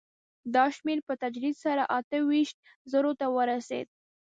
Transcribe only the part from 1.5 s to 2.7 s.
سره اته ویشت